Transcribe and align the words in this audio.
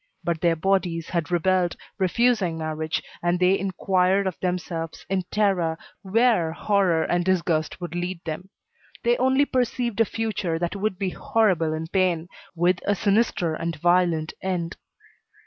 But 0.23 0.41
their 0.41 0.55
bodies 0.55 1.09
had 1.09 1.29
rebelled, 1.29 1.75
refusing 1.99 2.57
marriage, 2.57 3.03
and 3.21 3.39
they 3.39 3.59
inquired 3.59 4.25
of 4.25 4.35
themselves, 4.39 5.05
in 5.11 5.25
terror, 5.29 5.77
where 6.01 6.53
horror 6.53 7.03
and 7.03 7.23
disgust 7.23 7.79
would 7.79 7.93
lead 7.93 8.19
them. 8.25 8.49
They 9.03 9.15
only 9.17 9.45
perceived 9.45 10.01
a 10.01 10.05
future 10.05 10.57
that 10.57 10.75
would 10.75 10.97
be 10.97 11.11
horrible 11.11 11.71
in 11.71 11.85
pain, 11.85 12.29
with 12.55 12.79
a 12.87 12.95
sinister 12.95 13.53
and 13.53 13.75
violent 13.75 14.33
end. 14.41 14.75